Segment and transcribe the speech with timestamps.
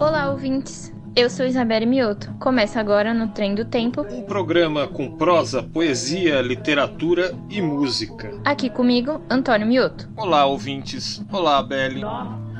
[0.00, 0.92] Olá, ouvintes.
[1.14, 2.32] Eu sou Isabelle Mioto.
[2.40, 4.00] Começa agora no Trem do Tempo.
[4.02, 8.32] Um programa com prosa, poesia, literatura e música.
[8.44, 10.08] Aqui comigo, Antônio Mioto.
[10.16, 11.22] Olá, ouvintes.
[11.30, 12.02] Olá, Belle.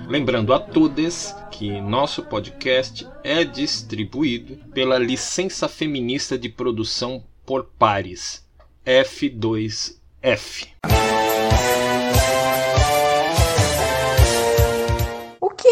[0.06, 8.46] Lembrando a todos que nosso podcast é distribuído pela Licença Feminista de Produção por Pares,
[8.86, 10.68] F2F.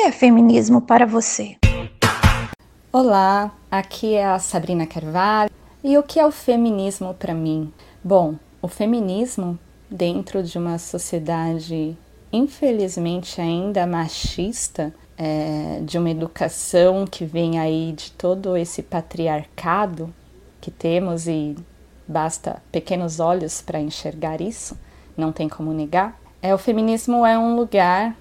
[0.04, 1.56] É feminismo para você?
[2.92, 5.50] Olá, aqui é a Sabrina Carvalho.
[5.82, 7.72] E o que é o feminismo para mim?
[8.02, 9.58] Bom, o feminismo
[9.90, 11.96] dentro de uma sociedade
[12.30, 20.12] infelizmente ainda machista, é, de uma educação que vem aí de todo esse patriarcado
[20.60, 21.56] que temos e
[22.06, 24.78] basta pequenos olhos para enxergar isso,
[25.16, 26.20] não tem como negar.
[26.42, 28.14] É, o feminismo é um lugar,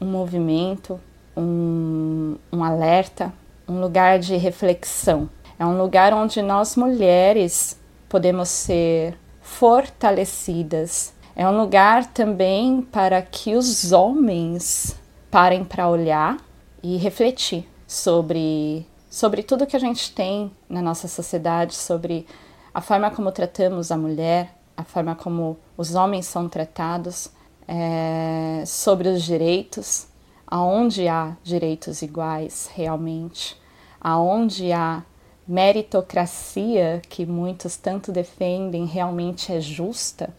[0.00, 0.98] um movimento,
[1.36, 3.32] um, um alerta,
[3.68, 5.28] um lugar de reflexão.
[5.58, 7.78] É um lugar onde nós mulheres
[8.08, 14.94] podemos ser fortalecidas é um lugar também para que os homens
[15.30, 16.36] parem para olhar
[16.82, 22.26] e refletir sobre, sobre tudo que a gente tem na nossa sociedade, sobre
[22.74, 27.30] a forma como tratamos a mulher, a forma como os homens são tratados,
[27.66, 30.08] é, sobre os direitos,
[30.50, 33.56] aonde há direitos iguais realmente,
[34.00, 35.02] aonde há
[35.46, 40.34] meritocracia que muitos tanto defendem realmente é justa?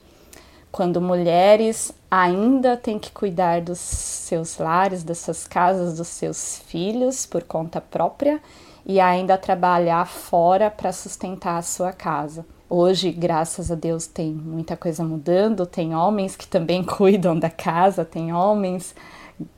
[0.72, 7.26] Quando mulheres ainda têm que cuidar dos seus lares, das suas casas, dos seus filhos
[7.26, 8.42] por conta própria
[8.86, 12.46] e ainda trabalhar fora para sustentar a sua casa.
[12.70, 18.06] Hoje, graças a Deus, tem muita coisa mudando, tem homens que também cuidam da casa,
[18.06, 18.96] tem homens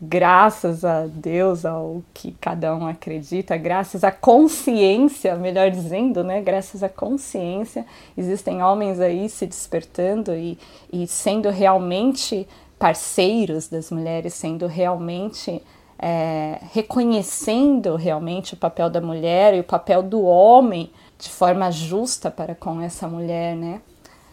[0.02, 6.42] graças a Deus, ao que cada um acredita, graças à consciência, melhor dizendo, né?
[6.42, 7.86] Graças à consciência,
[8.18, 10.58] existem homens aí se despertando e,
[10.92, 15.62] e sendo realmente parceiros das mulheres, sendo realmente
[15.98, 22.30] é, reconhecendo realmente o papel da mulher e o papel do homem de forma justa
[22.30, 23.82] para com essa mulher, né?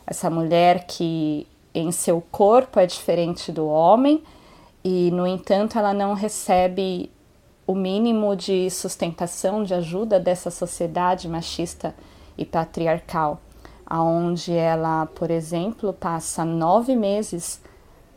[0.07, 4.23] Essa mulher que em seu corpo é diferente do homem
[4.83, 7.11] e, no entanto, ela não recebe
[7.67, 11.95] o mínimo de sustentação, de ajuda dessa sociedade machista
[12.37, 13.41] e patriarcal,
[13.87, 17.61] aonde ela, por exemplo, passa nove meses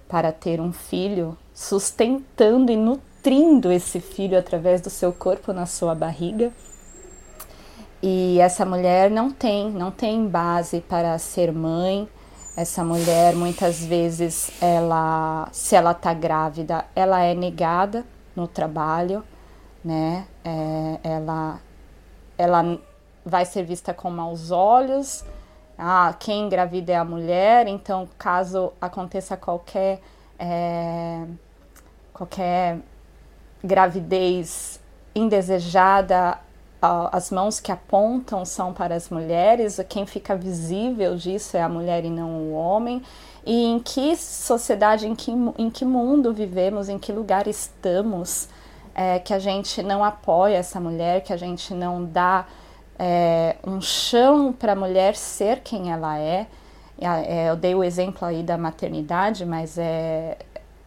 [0.07, 5.94] para ter um filho, sustentando e nutrindo esse filho através do seu corpo na sua
[5.94, 6.51] barriga.
[8.01, 12.07] E essa mulher não tem, não tem base para ser mãe,
[12.55, 18.05] essa mulher muitas vezes ela se ela está grávida ela é negada
[18.35, 19.23] no trabalho
[19.83, 20.25] né?
[20.43, 21.59] É, ela
[22.37, 22.79] ela
[23.25, 25.23] vai ser vista com maus olhos.
[25.77, 29.99] Ah, quem engravida é a mulher então caso aconteça qualquer
[30.37, 31.25] é,
[32.13, 32.79] qualquer
[33.63, 34.79] gravidez
[35.15, 36.39] indesejada
[37.11, 42.03] as mãos que apontam são para as mulheres, quem fica visível disso é a mulher
[42.03, 43.01] e não o homem.
[43.45, 48.49] E em que sociedade, em que, em que mundo vivemos, em que lugar estamos,
[48.94, 52.45] é, que a gente não apoia essa mulher, que a gente não dá
[53.00, 56.47] é, um chão para a mulher ser quem ela é.
[57.00, 57.50] é.
[57.50, 60.38] Eu dei o exemplo aí da maternidade, mas é,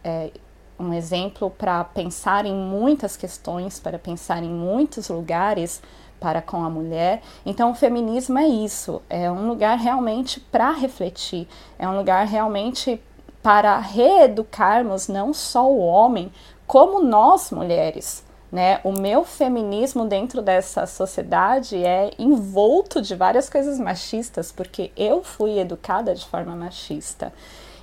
[0.03, 0.31] é
[0.79, 5.81] um exemplo para pensar em muitas questões, para pensar em muitos lugares
[6.19, 7.21] para com a mulher.
[7.45, 13.01] Então, o feminismo é isso, é um lugar realmente para refletir, é um lugar realmente
[13.41, 16.31] para reeducarmos não só o homem,
[16.65, 18.25] como nós mulheres.
[18.51, 18.79] Né?
[18.83, 25.59] O meu feminismo dentro dessa sociedade é envolto de várias coisas machistas, porque eu fui
[25.59, 27.33] educada de forma machista.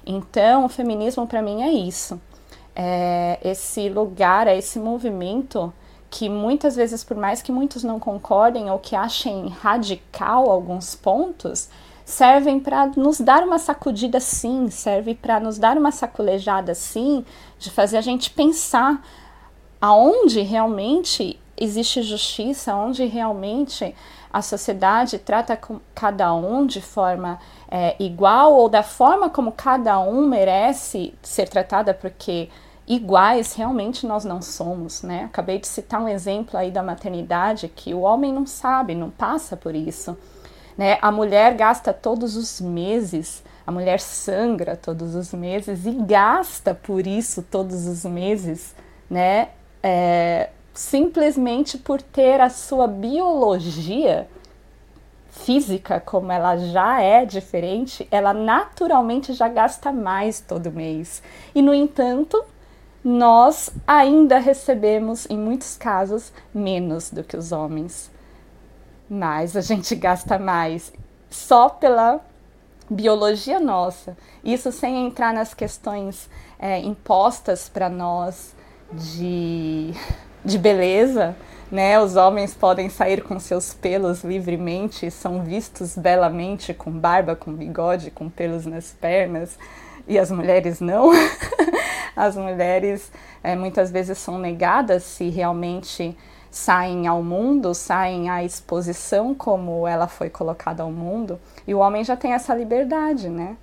[0.06, 2.20] Então, o feminismo para mim é isso
[2.74, 5.72] é, esse lugar, é esse movimento
[6.10, 11.68] que muitas vezes, por mais que muitos não concordem ou que achem radical alguns pontos,
[12.04, 17.24] servem para nos dar uma sacudida sim, serve para nos dar uma sacolejada sim,
[17.58, 19.02] de fazer a gente pensar
[19.80, 23.94] aonde realmente existe justiça, onde realmente
[24.32, 25.58] a sociedade trata
[25.94, 27.38] cada um de forma
[27.70, 32.48] é, igual ou da forma como cada um merece ser tratada, porque
[32.86, 35.24] iguais realmente nós não somos, né?
[35.24, 39.56] Acabei de citar um exemplo aí da maternidade que o homem não sabe, não passa
[39.56, 40.16] por isso,
[40.76, 40.98] né?
[41.00, 47.06] A mulher gasta todos os meses A mulher sangra todos os meses e gasta por
[47.06, 48.74] isso todos os meses,
[49.08, 49.48] né?
[49.82, 54.28] É, simplesmente por ter a sua biologia
[55.30, 61.22] física, como ela já é diferente, ela naturalmente já gasta mais todo mês.
[61.54, 62.44] E, no entanto,
[63.04, 68.10] nós ainda recebemos, em muitos casos, menos do que os homens.
[69.10, 70.90] Mas a gente gasta mais
[71.28, 72.20] só pela
[72.88, 74.16] biologia nossa.
[74.42, 78.54] Isso sem entrar nas questões é, impostas para nós
[78.90, 79.92] de,
[80.42, 81.36] de beleza,
[81.70, 82.00] né?
[82.00, 88.10] Os homens podem sair com seus pelos livremente, são vistos belamente com barba, com bigode,
[88.10, 89.58] com pelos nas pernas,
[90.06, 91.10] e as mulheres não.
[92.16, 93.10] as mulheres
[93.42, 96.16] é, muitas vezes são negadas se realmente
[96.50, 102.04] saem ao mundo, saem à exposição como ela foi colocada ao mundo, e o homem
[102.04, 103.56] já tem essa liberdade, né?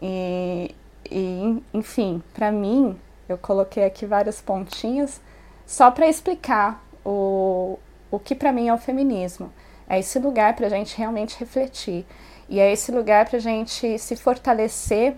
[0.00, 0.74] E,
[1.10, 5.20] e enfim, para mim, eu coloquei aqui vários pontinhos
[5.66, 7.78] só para explicar o,
[8.10, 9.52] o que para mim é o feminismo.
[9.86, 12.06] É esse lugar para a gente realmente refletir.
[12.48, 15.14] E é esse lugar para a gente se fortalecer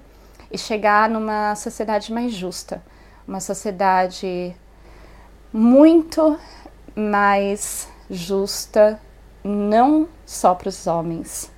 [0.50, 2.82] e chegar numa sociedade mais justa.
[3.26, 4.54] Uma sociedade
[5.52, 6.38] muito
[6.94, 9.00] mais justa,
[9.44, 11.50] não só para os homens,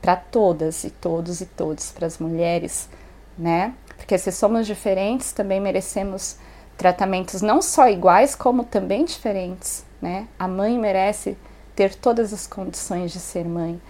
[0.00, 2.88] para todas e todos e todos, para as mulheres,
[3.36, 3.74] né?
[3.96, 6.36] Porque se somos diferentes, também merecemos
[6.76, 9.84] tratamentos não só iguais, como também diferentes.
[10.00, 10.26] Né?
[10.38, 11.36] A mãe merece
[11.76, 13.80] ter todas as condições de ser mãe.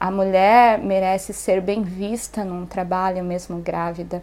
[0.00, 4.22] A mulher merece ser bem vista num trabalho, mesmo grávida.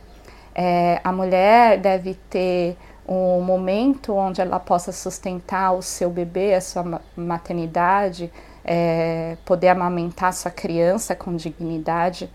[0.56, 2.76] É, a mulher deve ter
[3.08, 8.32] um momento onde ela possa sustentar o seu bebê, a sua maternidade,
[8.66, 12.28] é, poder amamentar sua criança com dignidade,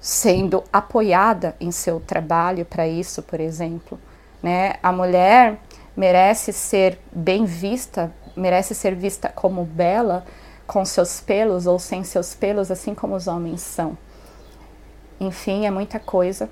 [0.00, 3.96] sendo apoiada em seu trabalho para isso, por exemplo.
[4.42, 4.74] Né?
[4.82, 5.60] A mulher
[5.96, 10.24] merece ser bem vista, merece ser vista como bela,
[10.72, 13.96] com seus pelos ou sem seus pelos, assim como os homens são.
[15.20, 16.48] Enfim, é muita coisa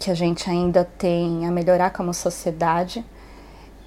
[0.00, 3.04] que a gente ainda tem a melhorar como sociedade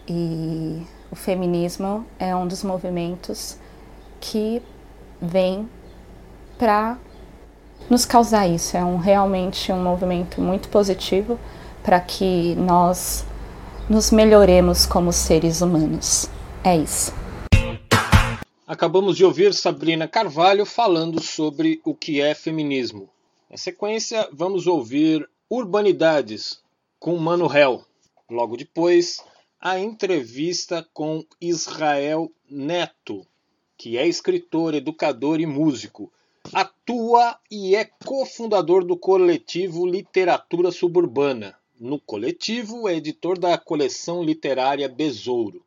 [0.07, 3.57] e o feminismo é um dos movimentos
[4.21, 4.61] que
[5.21, 5.67] vem
[6.57, 6.97] para
[7.89, 8.77] nos causar isso.
[8.77, 11.37] É um, realmente um movimento muito positivo
[11.83, 13.25] para que nós
[13.89, 16.29] nos melhoremos como seres humanos.
[16.63, 17.22] É isso.
[18.65, 23.09] Acabamos de ouvir Sabrina Carvalho falando sobre o que é feminismo.
[23.49, 26.61] Na sequência, vamos ouvir Urbanidades
[26.97, 27.83] com Mano Hell.
[28.29, 29.21] Logo depois,
[29.59, 33.27] a entrevista com Israel Neto,
[33.77, 36.09] que é escritor, educador e músico.
[36.53, 44.87] Atua e é cofundador do coletivo Literatura Suburbana, no coletivo, é editor da coleção literária
[44.87, 45.61] Besouro.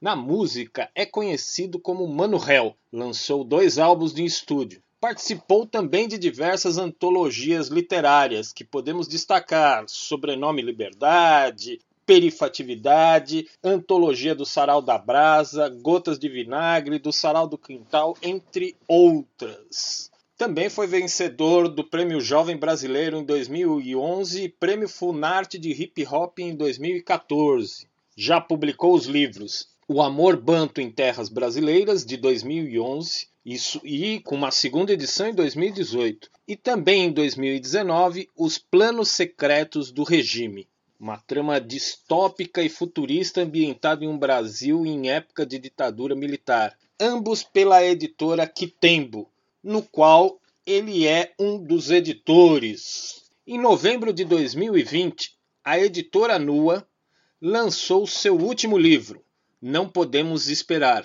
[0.00, 2.76] Na música, é conhecido como Mano Hell.
[2.92, 4.80] Lançou dois álbuns de estúdio.
[5.00, 14.80] Participou também de diversas antologias literárias, que podemos destacar Sobrenome Liberdade, Perifatividade, Antologia do Sarau
[14.80, 20.12] da Brasa, Gotas de Vinagre, do Sarau do Quintal, entre outras.
[20.36, 26.38] Também foi vencedor do Prêmio Jovem Brasileiro em 2011 e Prêmio Funarte de Hip Hop
[26.38, 27.88] em 2014.
[28.16, 34.34] Já publicou os livros O Amor Banto em Terras Brasileiras, de 2011, isso, e com
[34.34, 36.28] uma segunda edição em 2018.
[36.46, 40.68] E também em 2019, Os Planos Secretos do Regime,
[41.00, 46.76] uma trama distópica e futurista ambientada em um Brasil em época de ditadura militar.
[47.00, 49.26] Ambos pela editora Quitembo,
[49.64, 53.22] no qual ele é um dos editores.
[53.46, 56.86] Em novembro de 2020, a editora Nua
[57.40, 59.24] lançou seu último livro,
[59.60, 61.04] Não Podemos Esperar,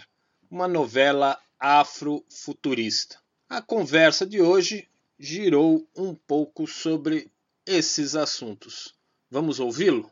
[0.50, 3.18] uma novela afrofuturista.
[3.50, 4.88] A conversa de hoje
[5.20, 7.32] girou um pouco sobre
[7.66, 8.94] esses assuntos.
[9.32, 10.12] Vamos ouvi-lo?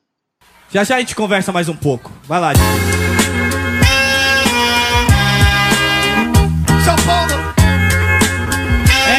[0.71, 2.12] Já já a gente conversa mais um pouco.
[2.24, 2.65] Vai lá, gente.
[6.83, 7.33] São Paulo!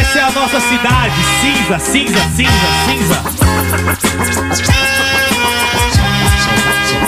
[0.01, 2.51] Essa é a nossa cidade, cinza, cinza, cinza,
[2.89, 3.23] cinza.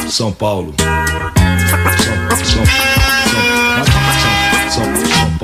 [0.08, 0.74] São Paulo.
[0.78, 2.93] São, São, São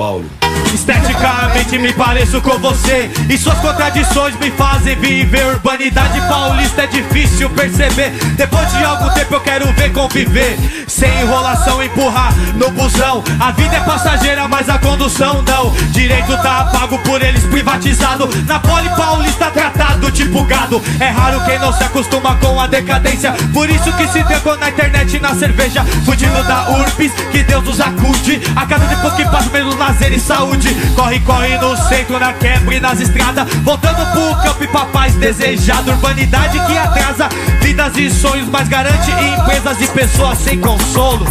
[0.01, 0.25] Paulo.
[0.73, 5.45] Esteticamente me pareço com você E suas contradições me fazem viver.
[5.45, 8.09] Urbanidade paulista é difícil perceber.
[8.35, 10.57] Depois de algum tempo eu quero ver conviver.
[10.87, 13.23] Sem enrolação, empurrar no busão.
[13.39, 15.71] A vida é passageira, mas a condução não.
[15.91, 18.27] Direito tá pago por eles privatizado.
[18.47, 23.33] Na poli paulista tratado tipo gado É raro quem não se acostuma com a decadência.
[23.53, 25.83] Por isso que se trancou na internet e na cerveja.
[26.05, 28.41] Fugindo da URPS, que Deus nos acude.
[28.55, 30.69] A cada depois que passa menos lazer e saúde.
[30.95, 33.47] Corre, corre no centro, na quebra e nas estradas.
[33.63, 35.91] Voltando pro campo e papais desejado.
[35.91, 37.27] Urbanidade que atrasa
[37.61, 41.25] vidas e sonhos Mas garante empresas e pessoas sem consolo.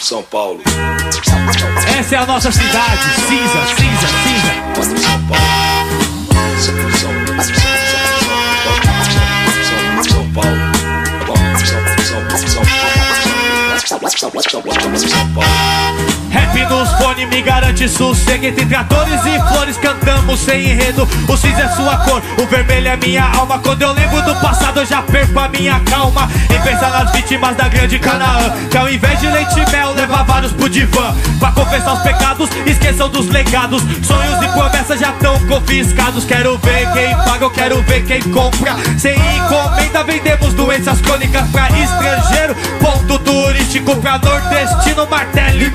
[0.00, 0.60] São Paulo.
[1.98, 4.52] Essa é a nossa cidade, cinza, cinza, cinza.
[5.00, 5.42] São Paulo.
[6.58, 7.54] São, São, São,
[10.02, 10.71] São, São Paulo.
[14.10, 14.62] São, São,
[15.08, 16.21] São Paulo.
[16.32, 19.76] Rap nos fone me garante sossego Entre tratores e flores.
[19.76, 23.58] Cantamos sem enredo O cinza é sua cor, o vermelho é minha alma.
[23.58, 26.28] Quando eu lembro do passado eu já perco a minha calma.
[26.50, 30.22] Em pensar nas vítimas da grande Canaã Que ao invés de leite e mel leva
[30.24, 31.14] vários pro divã.
[31.38, 33.82] Pra confessar os pecados, esqueçam dos legados.
[34.02, 36.24] Sonhos e promessas já tão confiscados.
[36.24, 38.76] Quero ver quem paga, eu quero ver quem compra.
[38.98, 42.54] Sem encomenda vendemos doenças crônicas pra estrangeiro.
[42.80, 45.70] Ponto turístico pra nordestino, martelo e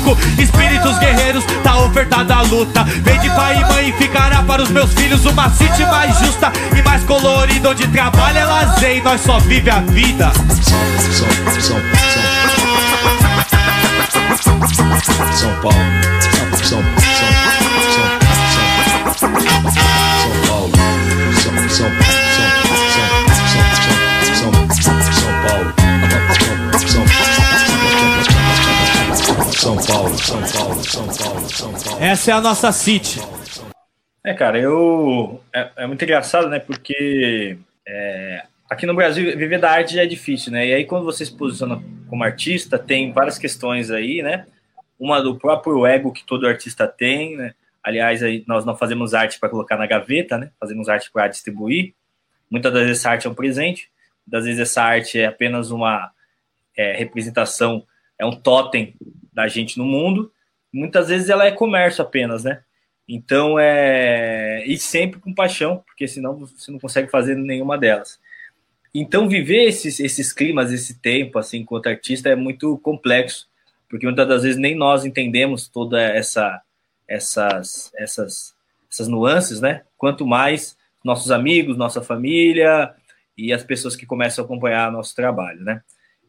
[0.00, 4.70] maçarico Espíritos guerreiros, tá ofertada a luta Vem de pai e mãe, ficará para os
[4.70, 9.20] meus filhos Uma city mais justa e mais colorida Onde trabalho é lazer e nós
[9.20, 10.78] só vive a vida São,
[11.12, 11.28] São,
[11.60, 12.80] São, São Paulo.
[14.40, 15.76] São, São, São, São, Paulo.
[16.20, 16.84] São, São, São,
[21.68, 22.29] São,
[29.70, 32.02] São, Paulo, São Paulo, São Paulo, São Paulo.
[32.02, 33.20] Essa é a nossa city
[34.24, 35.40] É, cara, eu.
[35.54, 36.58] É, é muito engraçado, né?
[36.58, 40.66] Porque é, aqui no Brasil viver da arte já é difícil, né?
[40.66, 44.44] E aí quando você se posiciona como artista, tem várias questões aí, né?
[44.98, 47.54] Uma do próprio ego que todo artista tem, né?
[47.80, 50.50] Aliás, aí nós não fazemos arte para colocar na gaveta, né?
[50.58, 51.94] Fazemos arte para distribuir.
[52.50, 53.88] Muitas das vezes essa arte é um presente,
[54.26, 56.10] muitas vezes essa arte é apenas uma
[56.76, 57.86] é, representação,
[58.18, 58.96] é um totem
[59.40, 60.32] da gente no mundo.
[60.72, 62.62] Muitas vezes ela é comércio apenas, né?
[63.08, 64.64] Então é.
[64.66, 68.20] E sempre com paixão, porque senão você não consegue fazer nenhuma delas.
[68.92, 73.48] Então, viver esses, esses climas, esse tempo, assim, enquanto artista, é muito complexo,
[73.88, 76.60] porque muitas das vezes nem nós entendemos toda essa,
[77.06, 78.54] essas, essas,
[78.90, 79.82] essas nuances, né?
[79.96, 82.92] Quanto mais nossos amigos, nossa família
[83.38, 85.82] e as pessoas que começam a acompanhar nosso trabalho, né?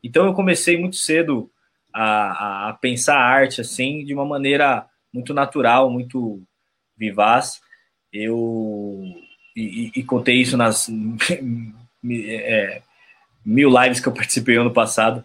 [0.04, 1.50] Então, eu comecei muito cedo
[1.94, 6.42] a, a pensar a arte, assim, de uma maneira muito natural, muito
[6.98, 7.62] vivaz.
[8.14, 9.02] Eu
[9.56, 10.90] e, e, contei isso nas
[12.10, 12.82] é,
[13.46, 15.24] mil lives que eu participei ano passado,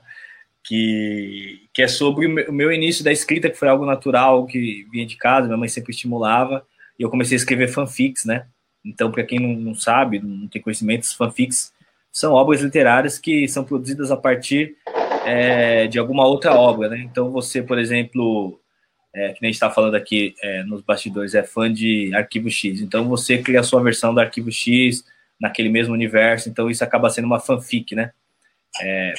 [0.65, 5.07] que, que é sobre o meu início da escrita, que foi algo natural, que vinha
[5.07, 6.67] de casa, minha mãe sempre estimulava,
[6.99, 8.47] e eu comecei a escrever fanfics, né?
[8.85, 11.73] Então, para quem não, não sabe, não tem conhecimentos, fanfics
[12.11, 14.77] são obras literárias que são produzidas a partir
[15.26, 16.99] é, de alguma outra obra, né?
[16.99, 18.61] Então, você, por exemplo,
[19.16, 22.83] é, que nem está falando aqui é, nos bastidores, é fã de Arquivo X.
[22.83, 25.06] Então você cria a sua versão do Arquivo X
[25.40, 28.12] naquele mesmo universo, então isso acaba sendo uma fanfic, né?
[28.78, 29.14] É,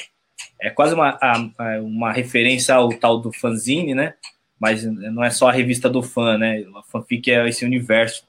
[0.60, 1.50] é quase uma, a,
[1.82, 4.14] uma referência ao tal do fanzine, né?
[4.58, 6.64] Mas não é só a revista do fã, né?
[6.76, 8.24] A fanfic é esse universo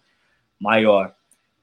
[0.59, 1.13] maior.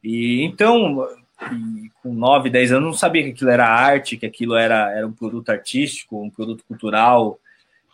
[0.04, 1.04] E então,
[1.52, 5.06] e com 9, 10 anos, não sabia que aquilo era arte, que aquilo era, era
[5.06, 7.38] um produto artístico, um produto cultural.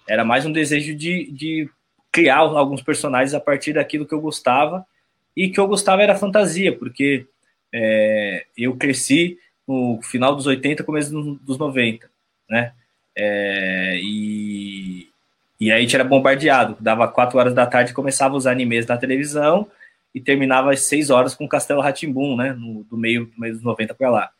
[0.08, 1.68] Era mais um desejo de, de
[2.10, 4.86] criar alguns personagens a partir daquilo que eu gostava.
[5.36, 7.26] E que eu gostava era fantasia, porque
[7.72, 11.10] é, eu cresci no final dos 80, começo
[11.42, 12.08] dos 90,
[12.48, 12.72] né?
[13.16, 15.08] É, e,
[15.58, 16.76] e aí a gente era bombardeado.
[16.78, 19.68] Dava 4 horas da tarde, começava os animes na televisão
[20.14, 22.52] e terminava às 6 horas com Castelo Ratimbum, né?
[22.52, 24.30] No, do, meio, do meio dos 90 para lá.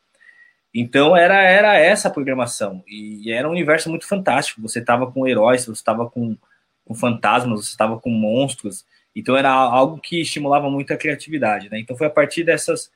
[0.74, 2.82] Então era, era essa a programação.
[2.86, 4.62] E era um universo muito fantástico.
[4.62, 6.36] Você estava com heróis, você estava com,
[6.84, 8.84] com fantasmas, você estava com monstros.
[9.14, 11.78] Então era algo que estimulava muito a criatividade, né?
[11.78, 12.90] Então foi a partir dessas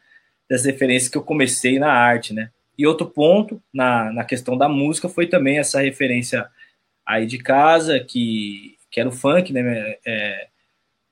[0.49, 2.50] das referências que eu comecei na arte, né?
[2.78, 6.47] E outro ponto na, na questão da música foi também essa referência
[7.04, 9.97] aí de casa, que, que era o funk, né?
[10.04, 10.49] É,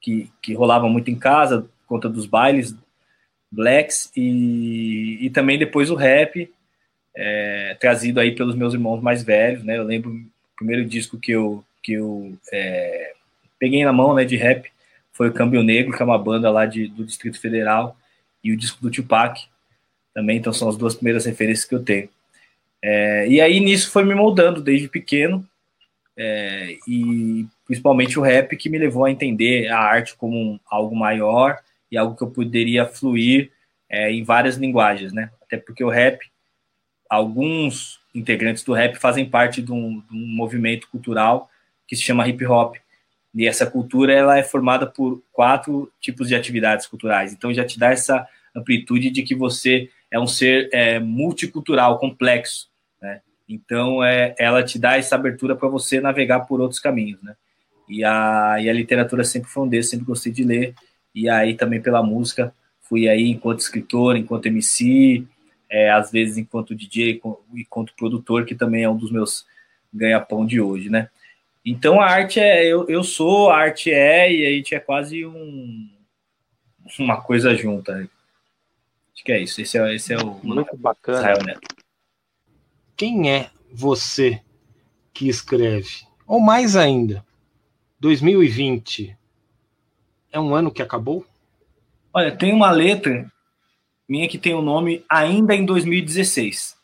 [0.05, 2.77] que, que rolava muito em casa, por conta dos bailes
[3.51, 6.53] blacks, e, e também depois o rap,
[7.17, 9.79] é, trazido aí pelos meus irmãos mais velhos, né?
[9.79, 13.15] Eu lembro o primeiro disco que eu, que eu é,
[13.59, 14.71] peguei na mão né, de rap
[15.11, 17.97] foi o Câmbio Negro, que é uma banda lá de, do Distrito Federal,
[18.43, 19.41] e o disco do Tupac
[20.13, 22.09] também, então são as duas primeiras referências que eu tenho.
[22.83, 25.49] É, e aí nisso foi me moldando desde pequeno,
[26.17, 30.95] é, e principalmente o rap que me levou a entender a arte como um, algo
[30.95, 31.59] maior
[31.91, 33.51] e algo que eu poderia fluir
[33.89, 35.31] é, em várias linguagens, né?
[35.43, 36.19] Até porque o rap,
[37.09, 41.51] alguns integrantes do rap fazem parte de um, de um movimento cultural
[41.87, 42.77] que se chama hip hop,
[43.35, 47.33] e essa cultura ela é formada por quatro tipos de atividades culturais.
[47.33, 52.69] Então já te dá essa amplitude de que você é um ser é, multicultural, complexo.
[53.49, 57.23] Então é, ela te dá essa abertura para você navegar por outros caminhos.
[57.23, 57.37] Né?
[57.89, 60.75] E, a, e a literatura sempre foi um desses, sempre gostei de ler.
[61.15, 65.25] E aí também pela música, fui aí enquanto escritor, enquanto MC,
[65.71, 67.21] é, às vezes enquanto DJ,
[67.55, 69.47] enquanto produtor, que também é um dos meus
[69.93, 71.09] ganha-pão de hoje, né?
[71.65, 75.25] Então a arte é, eu, eu sou, a arte é, e a gente é quase
[75.25, 75.89] um,
[76.99, 78.09] uma coisa junta.
[79.15, 79.61] Acho que é isso.
[79.61, 80.39] Esse é, esse é o.
[80.43, 81.57] Muito bacana.
[83.07, 84.41] Quem é você
[85.13, 86.07] que escreve?
[86.27, 87.23] Ou mais ainda,
[88.01, 89.15] 2020
[90.33, 91.27] é um ano que acabou?
[92.15, 93.31] Olha, tem uma letra
[94.09, 96.79] minha que tem o nome Ainda em 2016.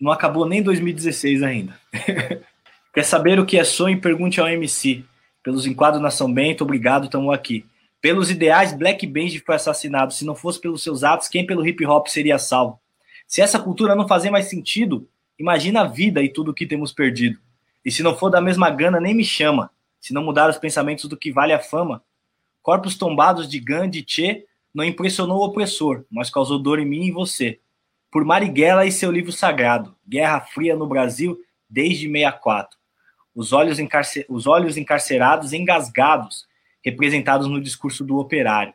[0.00, 1.76] Não acabou nem 2016 ainda.
[2.94, 4.00] Quer saber o que é sonho?
[4.00, 5.04] Pergunte ao MC.
[5.42, 7.66] Pelos enquadros na São Bento, obrigado, estamos aqui.
[8.00, 10.14] Pelos ideais, Black Benji foi assassinado.
[10.14, 12.78] Se não fosse pelos seus atos, quem pelo hip hop seria salvo?
[13.26, 16.92] Se essa cultura não fazer mais sentido, imagina a vida e tudo o que temos
[16.92, 17.38] perdido.
[17.84, 19.70] E se não for da mesma gana, nem me chama.
[20.00, 22.02] Se não mudar os pensamentos do que vale a fama.
[22.62, 27.06] Corpos tombados de Gandhi e Che não impressionou o opressor, mas causou dor em mim
[27.06, 27.60] e você.
[28.10, 31.38] Por Marighella e seu livro sagrado, Guerra Fria no Brasil
[31.68, 32.78] desde 64
[33.34, 36.46] os olhos, encarcer, os olhos encarcerados engasgados,
[36.84, 38.72] representados no discurso do operário.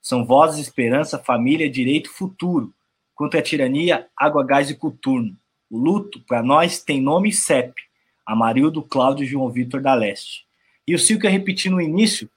[0.00, 2.72] São vozes, esperança, família, direito, futuro.
[3.14, 5.36] Contra a tirania, água, gás e coturno.
[5.70, 7.74] O luto, para nós, tem nome e CEP.
[8.24, 10.44] Amarildo, Cláudio João Vitor da Leste.
[10.86, 12.30] E o Silvio repetir no início,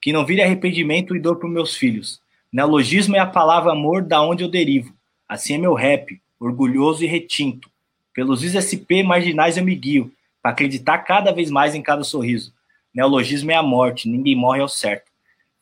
[0.00, 2.20] que não vire arrependimento e dor para meus filhos.
[2.52, 4.94] Neologismo é a palavra amor da onde eu derivo.
[5.28, 7.68] Assim é meu rap, orgulhoso e retinto.
[8.14, 12.54] Pelos ISP marginais eu me guio, para acreditar cada vez mais em cada sorriso.
[12.94, 15.10] Neologismo é a morte, ninguém morre ao certo.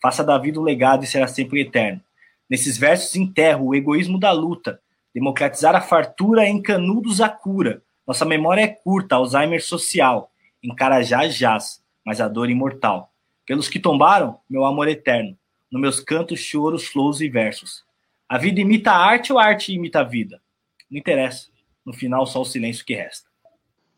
[0.00, 2.00] Faça da vida o legado e será sempre eterno.
[2.48, 4.80] Nesses versos enterro o egoísmo da luta,
[5.14, 7.82] democratizar a fartura em canudos a cura.
[8.06, 10.30] Nossa memória é curta, Alzheimer social.
[10.62, 13.12] Encarajá jaz, mas a dor imortal.
[13.46, 15.38] Pelos que tombaram, meu amor eterno.
[15.70, 17.84] No meus cantos, choros, flows e versos.
[18.28, 20.40] A vida imita a arte ou a arte imita a vida?
[20.90, 21.48] Não interessa.
[21.84, 23.28] No final, só o silêncio que resta.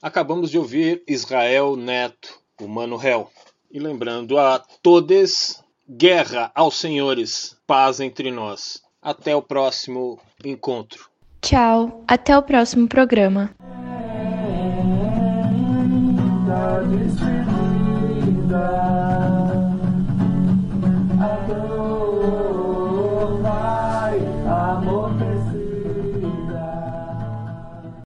[0.03, 3.31] Acabamos de ouvir Israel Neto, o Mano Réu.
[3.71, 8.83] E lembrando a todos, guerra aos senhores, paz entre nós.
[9.07, 11.09] Até o próximo encontro.
[11.41, 13.55] Tchau, até o próximo programa.
[16.91, 19.06] distribuída.